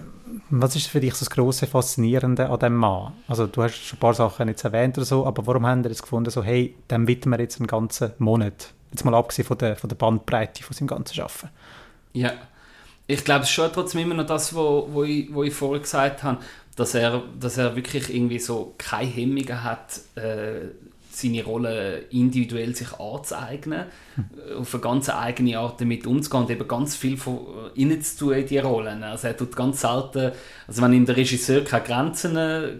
[0.49, 3.13] was ist für dich das grosse Faszinierende an diesem Mann?
[3.27, 5.91] Also du hast schon ein paar Sachen jetzt erwähnt oder so, aber warum haben wir
[5.91, 8.73] jetzt gefunden, so hey, dem widmen wir jetzt einen ganzen Monat?
[8.91, 11.49] Jetzt mal abgesehen von der, von der Bandbreite von seinem ganzen Arbeiten.
[12.13, 12.33] Ja,
[13.07, 15.81] ich glaube, es ist schon trotzdem immer noch das, wo, wo, ich, wo ich vorher
[15.81, 16.39] gesagt habe,
[16.75, 20.69] dass er, dass er wirklich irgendwie so keine Hemmungen hat, äh,
[21.15, 23.85] seine Rolle individuell sich anzueignen,
[24.49, 27.39] äh, auf eine ganz eigene Art damit umzugehen und eben ganz viel von
[27.75, 29.03] äh, innen zu tun in die Rollen.
[29.03, 30.31] Also er tut ganz selten,
[30.67, 32.77] also wenn ihm der Regisseur keine Grenzen äh,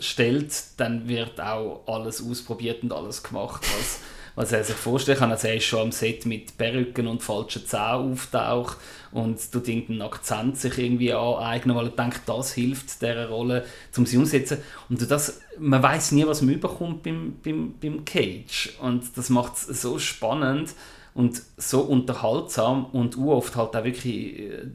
[0.00, 4.00] stellt, dann wird auch alles ausprobiert und alles gemacht, was,
[4.36, 5.30] was er sich vorstellen kann.
[5.32, 8.76] Also er ist schon am Set mit Perücken und falschen Zähnen auftaucht
[9.10, 13.64] und tut irgendeinen Akzent sich irgendwie aneignen, weil er denkt, das hilft dieser Rolle,
[13.96, 14.58] um sie umzusetzen.
[14.88, 18.74] Und das, man weiß nie, was man überkommt beim, beim, beim Cage.
[18.80, 20.74] Und das macht es so spannend
[21.14, 24.66] und so unterhaltsam und oft halt auch wirklich äh,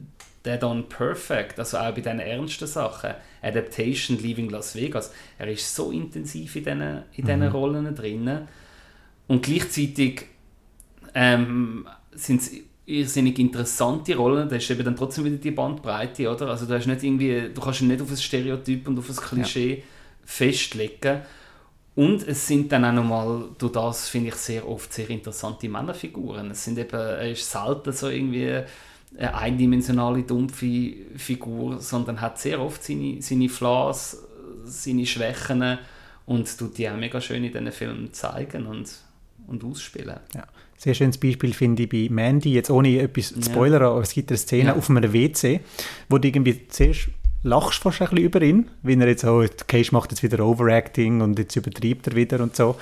[0.44, 3.10] dead on perfect, also auch bei diesen ernsten Sachen.
[3.42, 8.48] Adaptation, Leaving Las Vegas, er ist so intensiv in diesen, in diesen Rollen drin.
[9.28, 10.26] Und gleichzeitig
[11.14, 12.52] ähm, sind es
[12.84, 16.48] irrsinnig interessante Rollen, da ist eben dann trotzdem wieder die Bandbreite, oder?
[16.48, 19.16] Also du, hast nicht irgendwie, du kannst ihn nicht auf ein Stereotyp und auf ein
[19.16, 19.84] Klischee
[20.24, 21.20] festlegen.
[21.94, 26.50] Und es sind dann auch nochmal, durch das finde ich sehr oft sehr interessante Männerfiguren.
[26.50, 28.62] Es sind eben, er ist selten so irgendwie
[29.18, 34.22] eine eindimensionale, dumpfe Figur, sondern hat sehr oft seine, seine Flaws,
[34.64, 35.78] seine Schwächen
[36.24, 38.90] und tut die auch mega schön in diesen Filmen zeigen und,
[39.52, 40.16] und ausspielen.
[40.34, 40.44] Ja.
[40.76, 44.30] Sehr schönes Beispiel finde ich bei Mandy, jetzt ohne etwas zu spoilern, aber es gibt
[44.30, 44.74] eine Szene Ja.
[44.74, 45.60] auf einem WC,
[46.08, 47.08] wo du irgendwie zuerst
[47.44, 51.20] lachst fast ein bisschen über ihn, wie er jetzt, oh, Cage macht jetzt wieder Overacting
[51.20, 52.76] und jetzt übertreibt er wieder und so.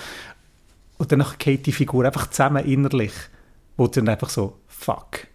[0.98, 3.12] Und dann geht die Figur einfach zusammen innerlich,
[3.76, 5.26] wo dann einfach so, fuck.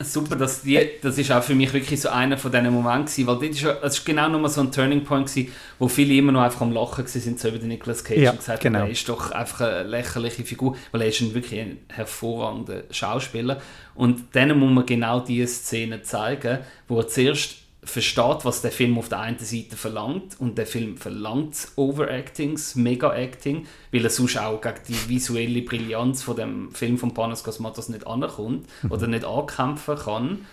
[0.00, 3.26] Super, dass die, das ist auch für mich wirklich so einer von diesen Momenten gewesen,
[3.26, 6.32] weil das ist, das ist genau nochmal so ein Turning Point gewesen, wo viele immer
[6.32, 8.80] noch einfach am Lachen sind so über den Nicolas Cage Ja, und gesagt genau.
[8.80, 12.82] haben, er ist doch einfach eine lächerliche Figur, weil er ist ein wirklich ein hervorragender
[12.90, 13.60] Schauspieler
[13.94, 18.98] und denen muss man genau diese Szene zeigen, wo er zuerst versteht, was der Film
[18.98, 24.10] auf der einen Seite verlangt und der Film verlangt das Overacting, das Mega-Acting, weil er
[24.10, 29.06] sonst auch gegen die visuelle Brillanz von dem Film von Panos Cosmatos nicht ankommt oder
[29.06, 30.46] nicht ankämpfen kann.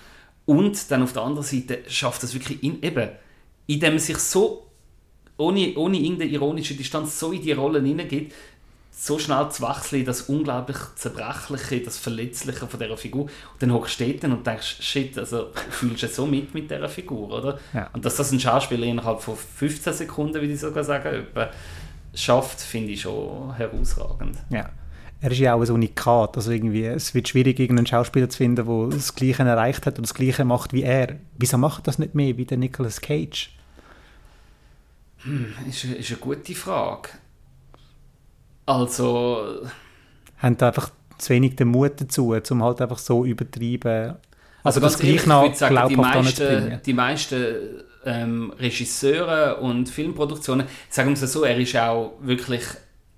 [0.45, 3.09] Und dann auf der anderen Seite schafft es wirklich in, eben,
[3.67, 4.67] indem er sich so
[5.37, 8.33] ohne, ohne irgendeine ironische Distanz so in die Rollen hineingeht,
[8.91, 13.23] so schnell zu wechseln, das unglaublich Zerbrechliche, das Verletzliche von dieser Figur.
[13.23, 16.89] Und dann hockst du dort und denkst, shit, also fühlst du so mit mit dieser
[16.89, 17.59] Figur, oder?
[17.73, 17.89] Ja.
[17.93, 21.25] Und dass das ein Schauspieler innerhalb von 15 Sekunden, würde ich sogar sagen,
[22.13, 24.37] schafft, finde ich schon herausragend.
[24.49, 24.69] Ja.
[25.23, 28.65] Er ist ja auch ein Unikat, also irgendwie, es wird schwierig, irgendeinen Schauspieler zu finden,
[28.65, 31.15] der das Gleiche erreicht hat und das Gleiche macht wie er.
[31.37, 33.55] Wieso macht das nicht mehr wie der Nicolas Cage?
[35.69, 37.09] Ist, ist eine gute Frage.
[38.79, 39.67] Also,
[40.37, 44.15] haben da einfach zu wenig den Mut dazu, um halt einfach so übertreiben.
[44.63, 47.45] Also das ganz ehrlich, gleich würde sagen, die meisten, die meisten
[48.05, 52.63] ähm, Regisseure und Filmproduktionen, sagen wir es so, er ist auch wirklich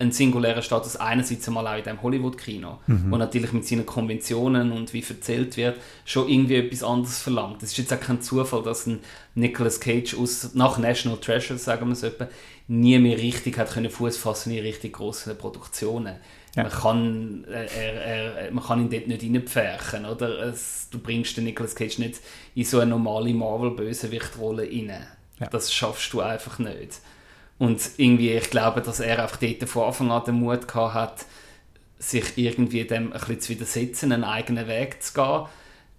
[0.04, 3.12] ein singulärer Status, einerseits einmal auch in dem Hollywood-Kino, Mhm.
[3.12, 7.64] wo natürlich mit seinen Konventionen und wie erzählt wird, schon irgendwie etwas anderes verlangt.
[7.64, 9.00] Es ist jetzt auch kein Zufall, dass ein
[9.36, 12.28] Nicolas Cage aus, nach National Treasure, sagen wir es etwa,
[12.68, 16.16] nie mehr richtig hat können Fuß fassen in richtig grossen Produktionen.
[16.56, 16.64] Ja.
[16.64, 17.94] Man, kann, äh, er,
[18.46, 20.44] er, man kann ihn dort nicht reinpferchen, oder?
[20.44, 22.22] Es, du bringst den Nicolas Cage nicht
[22.54, 24.94] in so eine normale Marvel-Bösewicht-Rolle rein.
[25.40, 25.48] Ja.
[25.48, 27.00] Das schaffst du einfach nicht.
[27.58, 31.26] Und irgendwie, ich glaube, dass er einfach dort von Anfang an den Mut gehabt hat,
[32.00, 35.46] sich irgendwie dem ein bisschen zu widersetzen, einen eigenen Weg zu gehen.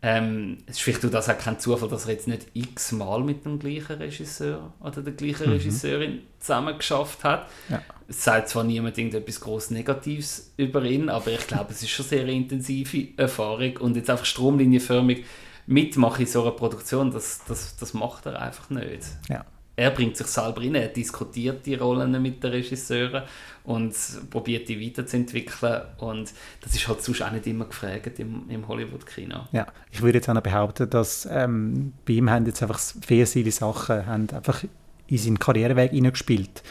[0.03, 3.47] Ähm, es ist vielleicht auch das auch kein Zufall, dass er jetzt nicht x-mal mit
[3.47, 7.49] dem gleichen Regisseur oder der gleichen Regisseurin zusammen geschafft hat.
[7.71, 7.81] Ja.
[8.07, 12.05] Es sagt zwar niemand irgendetwas groß Negatives über ihn, aber ich glaube, es ist schon
[12.05, 15.25] sehr intensive Erfahrung und jetzt einfach stromlinienförmig
[15.67, 19.05] mitmachen in so einer Produktion, das, das, das macht er einfach nicht.
[19.31, 19.47] Ja.
[19.77, 23.25] Er bringt sich selber rein, er diskutiert die Rollen mit den Regisseuren
[23.65, 23.95] und
[24.31, 29.47] probiert die weiterzuentwickeln und das ist halt sonst auch nicht immer gefragt im, im Hollywood-Kino.
[29.53, 33.27] Ja, ich würde jetzt auch noch behaupten, dass ähm, bei ihm haben jetzt einfach viele
[33.51, 34.65] Sachen haben einfach
[35.09, 36.63] in seinen Karriereweg hineingespielt.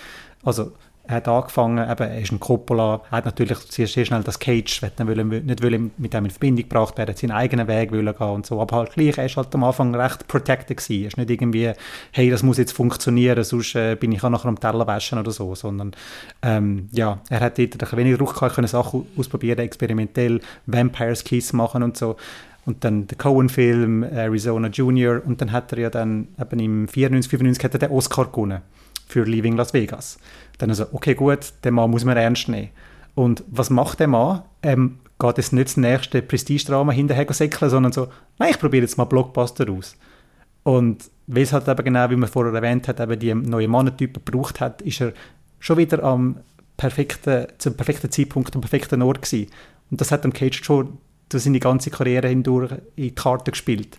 [0.44, 0.74] Also
[1.08, 4.82] hat angefangen, eben, er ist ein Coppola, er hat natürlich sehr, sehr schnell das Cage,
[4.82, 8.46] wollen, nicht wollen mit dem in Verbindung gebracht werden, seinen eigenen Weg wollen gehen und
[8.46, 11.30] so, aber halt gleich, er ist halt am Anfang recht protected gewesen, er ist nicht
[11.30, 11.74] irgendwie,
[12.12, 15.32] hey, das muss jetzt funktionieren, sonst äh, bin ich auch nachher am Teller waschen oder
[15.32, 15.92] so, sondern
[16.42, 21.84] ähm, ja, er hat dort ein Druck gehabt, können Sachen ausprobieren, experimentell, Vampires Kiss machen
[21.84, 22.16] und so,
[22.66, 27.30] und dann der Cohen-Film, Arizona Junior, und dann hat er ja dann eben im 94,
[27.30, 28.62] 95 hat er den Oscar gewonnen
[29.06, 30.18] für Leaving Las Vegas.
[30.58, 32.70] Dann also, okay, gut, den Mann muss man ernst nehmen.
[33.16, 34.44] Und was macht der Mann?
[34.62, 38.08] Ähm, geht es nicht das nächste Prestigedrama hinterher säckeln, sondern so,
[38.40, 39.96] nein, ich probiere jetzt mal Blockbuster aus.
[40.64, 44.24] Und weil es halt eben genau, wie man vorher erwähnt hat, eben die neuen Mannentypen
[44.26, 45.14] gebraucht hat, ist er
[45.60, 46.38] schon wieder am
[46.78, 49.50] perfekten, zum perfekten Zeitpunkt am perfekten Ort gewesen.
[49.92, 50.98] Und das hat dem Cage schon
[51.30, 53.98] durch seine ganze Karriere hindurch in die Karte gespielt.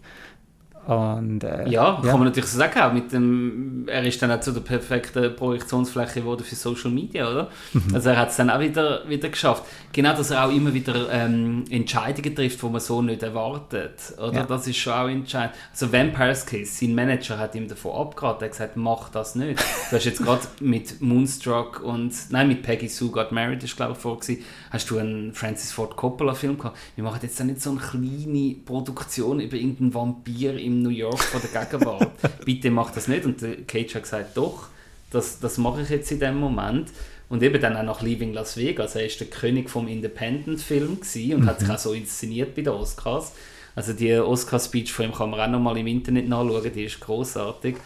[0.86, 2.78] Und, äh, Ja, kann man natürlich so sagen.
[2.80, 7.30] Auch mit dem, er ist dann auch zu der perfekten Projektionsfläche geworden für Social Media,
[7.30, 7.48] oder?
[7.92, 9.64] Also er hat es dann auch wieder, wieder geschafft.
[9.92, 13.94] Genau, dass er auch immer wieder ähm, Entscheidungen trifft, die man so nicht erwartet.
[14.18, 14.32] Oder?
[14.32, 14.42] Ja.
[14.44, 15.54] Das ist schon auch entscheidend.
[15.72, 18.42] Also Vampire's Kiss, sein Manager hat ihm davon abgeraten.
[18.42, 19.62] Er hat gesagt, mach das nicht.
[19.90, 23.92] Du hast jetzt gerade mit Moonstruck und, nein, mit Peggy Sue Got Married, ist glaube
[23.92, 26.76] ich vor gewesen, hast du einen Francis Ford Coppola Film gehabt.
[26.96, 31.18] Wir machen jetzt dann nicht so eine kleine Produktion über irgendeinen Vampir im New York
[31.18, 32.10] von der Gegenwart.
[32.44, 33.24] Bitte mach das nicht.
[33.24, 34.68] Und der Cage hat gesagt, doch,
[35.10, 36.90] das, das mache ich jetzt in dem Moment.
[37.28, 38.94] Und eben dann auch nach Leaving Las Vegas.
[38.94, 40.98] Er ist der König vom Independent-Film
[41.34, 43.32] und hat sich auch so inszeniert bei den Oscars.
[43.74, 47.76] Also die Oscar-Speech von ihm kann man auch nochmal im Internet nachschauen, die ist großartig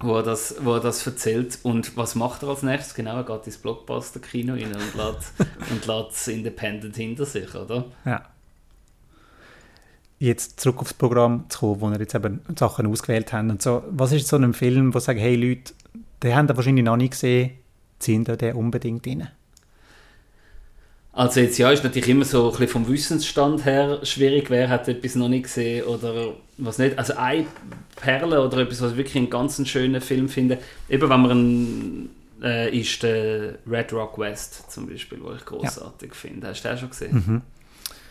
[0.00, 1.58] wo er, das, wo er das erzählt.
[1.62, 2.94] Und was macht er als nächstes?
[2.94, 5.32] Genau, er geht ins Blockbuster-Kino rein und lässt,
[5.70, 7.84] und lässt das Independent hinter sich, oder?
[8.04, 8.22] Ja.
[10.18, 13.82] Jetzt zurück aufs Programm zu kommen, wo wir jetzt eben Sachen ausgewählt haben und so.
[13.90, 15.74] Was ist so ein Film, wo sagen, hey Leute,
[16.22, 17.50] die haben den wahrscheinlich noch nicht gesehen,
[17.98, 19.28] ziehen da den unbedingt rein?
[21.16, 24.86] Also jetzt ja, ist natürlich immer so ein bisschen vom Wissensstand her schwierig, wer hat
[24.86, 26.98] etwas noch nicht gesehen oder was nicht.
[26.98, 27.46] Also eine
[27.96, 30.58] Perle oder etwas, was ich wirklich einen ganz schönen Film finde,
[30.90, 32.10] eben wenn man einen,
[32.42, 36.48] äh, ist der Red Rock West zum Beispiel, wo ich großartig finde.
[36.48, 37.42] Hast du den schon gesehen?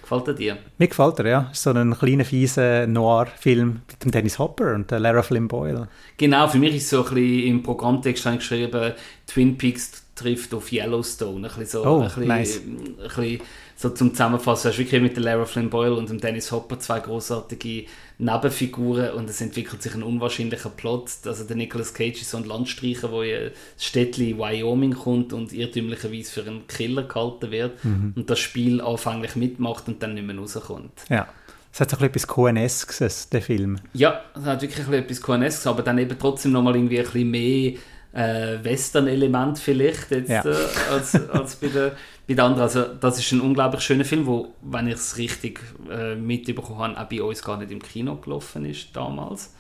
[0.06, 0.58] Gefällt er dir?
[0.78, 1.50] Mir gefällt er, ja.
[1.52, 5.88] So ein kleiner, fieser Noir-Film mit dem Dennis Hopper und der Lara Flynn Boyle.
[6.18, 8.94] Genau, für mich ist so ein bisschen im Programmtext geschrieben,
[9.26, 11.38] Twin Peaks trifft auf Yellowstone.
[11.50, 12.62] Ein bisschen so, Oh, ein bisschen, nice.
[12.62, 13.42] ein bisschen
[13.78, 14.64] so zum Zusammenfassen.
[14.64, 17.86] Du hast wirklich mit der Lara Flynn Boyle und dem Dennis Hopper zwei großartige
[18.18, 21.10] Nebenfiguren und es entwickelt sich ein unwahrscheinlicher Plot.
[21.26, 25.52] Also der Nicolas Cage ist so ein Landstreicher, der in ein Städtchen Wyoming kommt und
[25.54, 28.14] irrtümlicherweise für einen Killer gehalten wird Mhm.
[28.16, 30.92] und das Spiel anfänglich mitmacht und dann nicht mehr rauskommt.
[31.10, 31.28] Ja.
[31.74, 33.78] Es hat so ein bisschen etwas Coen-eskes, der Film.
[33.92, 37.04] Ja, es hat wirklich ein bisschen etwas Coenesques, aber dann eben trotzdem nochmal irgendwie ein
[37.04, 37.74] bisschen mehr
[38.14, 40.42] äh, Western-Element vielleicht jetzt, Ja.
[40.46, 40.56] äh,
[40.90, 41.92] als, als bei, der,
[42.28, 42.64] bei den anderen.
[42.64, 45.60] Also das ist ein unglaublich schöner Film, wo, wenn ich es richtig
[45.90, 49.54] äh, mitbekommen habe, auch bei uns gar nicht im Kino gelaufen ist damals.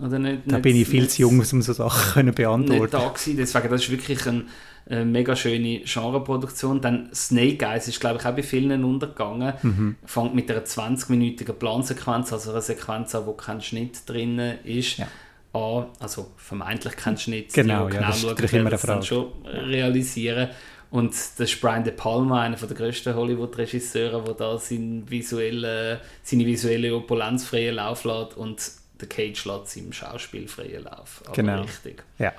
[0.00, 2.36] Oder nicht, Da nicht- bin ich viel nicht- zu jung, um so Sachen können nicht
[2.36, 3.36] beantworten da gewesen.
[3.36, 4.44] Deswegen, das ist wirklich eine
[4.88, 6.80] äh, mega schöne Genreproduktion.
[6.80, 9.52] Dann Snake Eyes ist, glaube ich, auch bei vielen untergegangen.
[9.62, 9.96] Mhm.
[10.06, 14.96] Fängt mit einer 20-minütigen Plansequenz, also einer Sequenz an, wo kein Schnitt drin ist.
[14.96, 15.08] Ja.
[15.52, 17.52] An, also vermeintlich kein Schnitt.
[17.52, 19.02] Genau, die, ja, das ist schauen, natürlich immer eine Frage.
[19.04, 20.48] schon realisieren.
[20.92, 26.44] Und das ist Brian De Palma, einer der grössten Hollywood-Regisseure, der da seinen visuelle, seine
[26.44, 28.60] visuelle Opulenz freien Lauf lässt und
[29.00, 31.22] der Cage lässt seinem Schauspiel freien Lauf.
[31.24, 31.62] Aber Genau.
[31.62, 32.04] richtig.
[32.18, 32.34] Ja.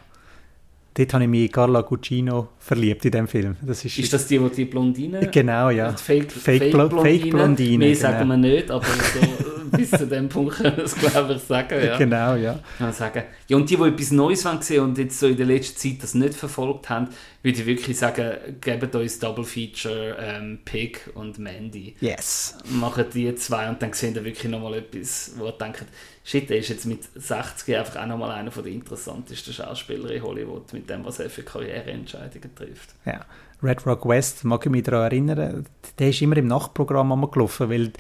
[0.96, 3.56] Dort habe ich mich in Carla Gugino verliebt in dem Film.
[3.62, 5.28] Das ist, Ist das die, die die Blondine?
[5.32, 5.92] Genau, ja.
[5.92, 7.20] Die Fake, Fake Fake, Blo- Blondine.
[7.20, 8.00] Fake Blondine, Mehr genau.
[8.02, 11.84] sagen wir nicht, aber so bis zu dem Punkt können wir es, glaube ich, sagen.
[11.84, 11.98] Ja.
[11.98, 12.54] Genau, ja.
[12.54, 13.24] Kann man sagen.
[13.48, 16.04] Ja, und die, die etwas Neues wollen sehen und jetzt so in der letzten Zeit
[16.04, 17.08] das nicht verfolgt haben,
[17.42, 21.96] würde ich wirklich sagen, gebt uns Double Feature ähm, Pig und Mandy.
[22.02, 22.56] Yes.
[22.70, 25.84] Machen die zwei und dann sehen ihr wirklich nochmal etwas, wo ihr denkt,
[26.24, 30.72] shit, der ist jetzt mit 60 einfach auch nochmal einer der interessantesten Schauspieler in Hollywood,
[30.84, 32.96] mit dem, was er für Karriereentscheidungen trifft.
[33.06, 33.22] Ja.
[33.62, 35.66] Red Rock West, mag ich mich daran erinnern,
[35.98, 37.94] der ist immer im Nachtprogramm gelaufen, weil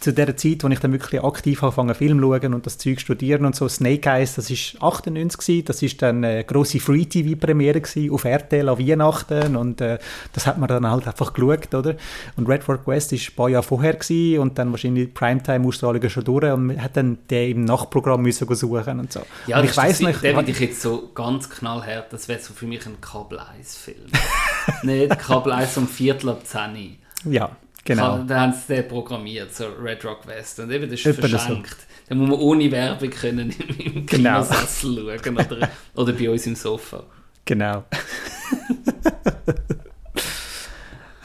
[0.00, 3.00] zu der Zeit, wo ich dann wirklich aktiv angefangen Film zu schauen und das Zeug
[3.00, 7.82] studieren und so, Snake Eyes, das ist 98 gewesen, das ist dann eine grosse Free-TV-Premiere
[8.10, 9.98] auf RTL an Weihnachten und äh,
[10.32, 11.96] das hat man dann halt einfach geschaut, oder?
[12.36, 16.24] Und Red Rock West ist ein paar Jahre vorher gewesen und dann wahrscheinlich Primetime-Ausstrahlungen schon
[16.24, 19.20] durch und man hat dann den im Nachtprogramm müssen suchen und so.
[19.46, 20.22] Ja, und ich weiß nicht.
[20.22, 24.06] Den würde ich jetzt so ganz knallhart, das wäre so für mich ein Kabel-1-Film.
[24.82, 28.16] nicht Kabel 1 um Viertel ab 10 Ja, genau.
[28.16, 30.60] Kann, dann haben sie den programmiert, so Red Rock West.
[30.60, 31.76] Und eben, das ist Etwa das verschenkt.
[32.08, 34.42] Da muss man ohne Werbung können im, im Genau.
[34.42, 37.04] Kinosessel schauen oder, oder bei uns im Sofa.
[37.44, 37.84] Genau.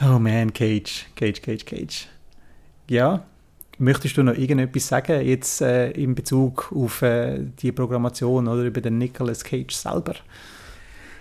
[0.02, 2.08] oh man, Cage, Cage, Cage, Cage.
[2.88, 3.24] Ja,
[3.78, 8.80] möchtest du noch irgendetwas sagen jetzt äh, in Bezug auf äh, die Programmation oder über
[8.80, 10.14] den Nicolas Cage selber?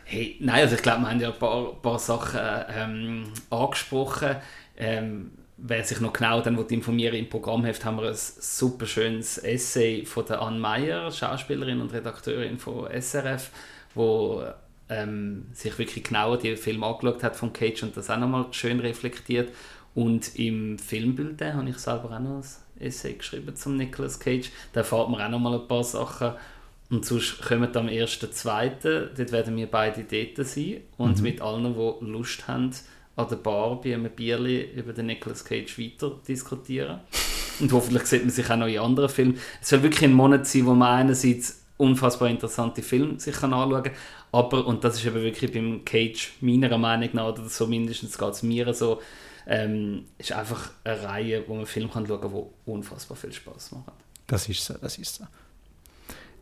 [0.05, 4.37] Hey, nein, also ich glaube, wir haben ja ein paar, paar Sachen ähm, angesprochen.
[4.77, 9.39] Ähm, wer sich noch genau dann will informieren im Programmheft haben wir ein super schönes
[9.39, 13.49] Essay von der Anne Meyer, Schauspielerin und Redakteurin von SRF,
[13.95, 14.43] wo
[14.89, 18.79] ähm, sich wirklich genauer die Film angeschaut hat von Cage und das auch nochmal schön
[18.79, 19.51] reflektiert.
[19.95, 22.43] Und im Filmbulletin habe ich selber auch noch ein
[22.79, 24.51] Essay geschrieben zum Nicolas Cage.
[24.73, 26.33] Da erfahrt man auch nochmal ein paar Sachen.
[26.89, 32.05] Und sonst kommen am 1.2., dort werden wir beide dort sein und mit allen, die
[32.05, 32.71] Lust haben,
[33.17, 37.01] an der Bar bei einem Bierli über den Nicolas Cage weiter diskutieren.
[37.59, 39.39] Und hoffentlich sieht man sich auch noch in anderen Filmen.
[39.61, 43.93] Es soll wirklich ein Monat sein, wo man einerseits unfassbar interessante Filme sich anschauen kann,
[44.31, 48.33] aber, und das ist eben wirklich beim Cage meiner Meinung nach, oder so mindestens geht
[48.33, 49.01] es mir so,
[49.47, 53.93] ähm, ist einfach eine Reihe, wo man Filme schauen kann, die unfassbar viel Spaß machen.
[54.27, 55.23] Das ist so, das ist so.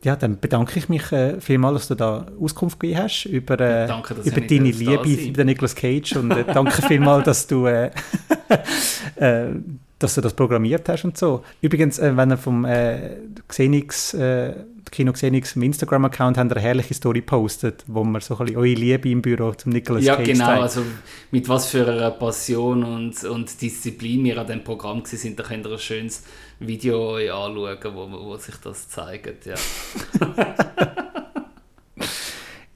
[0.05, 3.87] Ja, dann bedanke ich mich äh, vielmals, dass du da Auskunft gegeben hast über, äh,
[3.87, 7.89] Danke, über deine Liebe für den Nicolas Cage und äh, danke vielmals, dass du, äh,
[9.15, 9.47] äh,
[9.99, 11.43] dass du das programmiert hast und so.
[11.61, 14.53] Übrigens, äh, wenn ihr vom äh, Xenix, äh,
[14.91, 18.73] Kino Xenix im Instagram-Account habt eine herrliche Story postet, wo man so ein bisschen eure
[18.73, 20.45] Liebe im Büro zum Nicolas Ja, Cage genau.
[20.45, 20.61] zeigt.
[20.61, 20.81] Also
[21.31, 25.65] mit was für einer Passion und, und Disziplin wir an dem Programm sind, da könnt
[25.65, 26.23] ihr ein schönes
[26.59, 29.45] Video anschauen, wo, wo sich das zeigt.
[29.45, 29.55] Ja.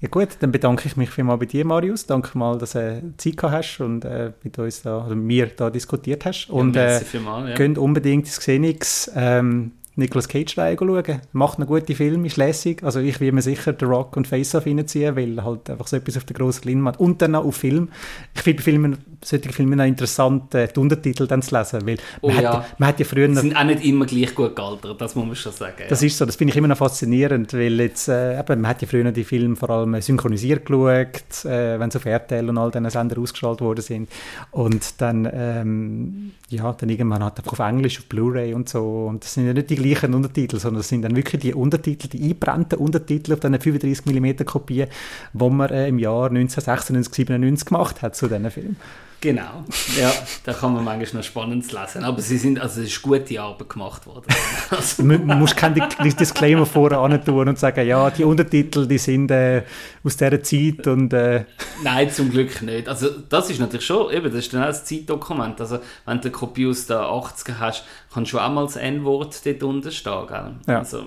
[0.02, 2.06] Ja gut, dann bedanke ich mich vielmals bei dir, Marius.
[2.06, 5.70] Danke mal, dass du Zeit gehabt hast und äh, mit uns da, oder mir da
[5.70, 6.50] diskutiert hast.
[6.50, 7.82] Und ja, äh, vielmals, ja.
[7.82, 11.22] Unbedingt ins Xenix ähm, Nicolas Cage Reihe schauen.
[11.34, 12.84] Macht einen guten Film, ist lässig.
[12.84, 15.98] Also ich will mir sicher The Rock und Face Off reinziehen, weil halt einfach so
[15.98, 17.90] etwas auf der grossen Leinwand und dann auch auf Film.
[18.34, 21.98] Ich finde bei Filmen, solche Filme noch interessant, äh, die Untertitel dann zu lesen, weil
[22.22, 22.58] Oh man, ja.
[22.60, 23.28] hat, man hat ja früher...
[23.28, 25.84] Die sind auch nicht immer gleich gut gealtert, das muss man schon sagen.
[25.90, 26.08] Das ja.
[26.08, 28.88] ist so, das finde ich immer noch faszinierend, weil jetzt, äh, eben, man hat ja
[28.88, 32.72] früher die Filme vor allem äh, synchronisiert geschaut, äh, wenn sie auf RTL und all
[32.72, 34.10] diesen Sender ausgestrahlt worden sind.
[34.52, 39.08] Und dann, ähm, ja, dann irgendwann hat einfach auf Englisch, auf Blu-ray und so.
[39.08, 42.08] Und das sind ja nicht die gleichen Untertitel, sondern das sind dann wirklich die Untertitel,
[42.08, 44.90] die eingebrannten Untertitel auf diesen 35mm Kopien,
[45.34, 48.78] die man äh, im Jahr 1996, 97 gemacht hat zu diesen Filmen.
[49.22, 49.66] Genau,
[50.00, 50.14] ja,
[50.46, 52.06] da kann man manchmal noch Spannendes lesen.
[52.06, 54.26] Aber sie sind, also es ist gute Arbeit gemacht worden.
[54.72, 58.98] Also, Du mu- musst keinen Di- Disclaimer vorne tun und sagen, ja, die Untertitel, die
[59.00, 59.64] sind äh,
[60.04, 61.44] aus dieser Zeit und äh,
[61.84, 62.88] Nein, zum Glück nicht.
[62.88, 65.60] Also das ist natürlich schon, eben, das ist dann auch ein Zeitdokument.
[65.60, 69.46] Also wenn du eine Kopie aus den 80er hast, kannst du auch mal das N-Wort
[69.46, 70.52] dort unten stehen, gell?
[70.68, 70.80] Ja.
[70.80, 71.04] Also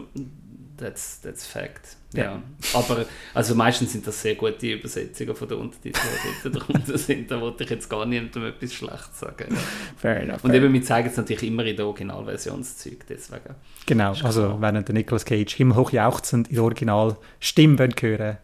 [0.83, 1.97] that's, that's fact.
[2.13, 2.25] Ja.
[2.25, 2.43] Ja.
[2.75, 6.07] Aber also meistens sind das sehr gute Übersetzungen von den Untertiteln,
[6.45, 7.31] die dort drunter sind.
[7.31, 9.57] Da wollte ich jetzt gar niemandem etwas Schlechtes sagen.
[9.97, 10.45] Fair enough.
[10.45, 10.63] Und fair.
[10.63, 13.55] eben, wir zeigen es natürlich immer in der Originalversionszeug, deswegen.
[13.87, 18.39] Genau, also wenn den Nicolas Cage himmelhoch jauchzend in der Original Stimme wollt hören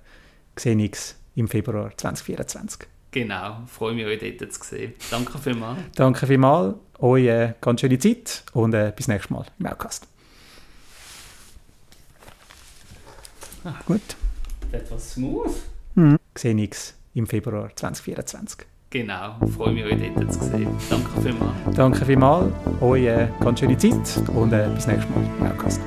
[0.57, 2.88] sehe ich es im Februar 2024.
[3.11, 4.94] Genau, freue mich, euch dort zu sehen.
[5.11, 5.79] Danke vielmals.
[5.94, 10.09] Danke vielmals, euch äh, ganz schöne Zeit und äh, bis nächstes Mal im Outcast.
[13.87, 14.00] Gut,
[14.72, 15.50] Etwas smooth.
[16.37, 18.66] sehe ich es im Februar 2024.
[18.90, 20.69] Genau, freue mich, euch dort zu sehen.
[20.88, 21.77] Danke vielmals.
[21.77, 25.81] Danke vielmals, euch äh, ganz schöne Zeit und äh, bis nächstes Mal Outcast.